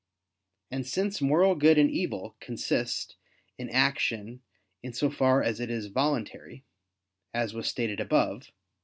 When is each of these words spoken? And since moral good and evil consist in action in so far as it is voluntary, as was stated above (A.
And 0.71 0.87
since 0.87 1.21
moral 1.21 1.53
good 1.53 1.77
and 1.77 1.91
evil 1.91 2.35
consist 2.39 3.17
in 3.59 3.69
action 3.69 4.41
in 4.81 4.93
so 4.93 5.11
far 5.11 5.43
as 5.43 5.59
it 5.59 5.69
is 5.69 5.89
voluntary, 5.89 6.65
as 7.35 7.53
was 7.53 7.67
stated 7.67 7.99
above 7.99 8.47
(A. 8.49 8.51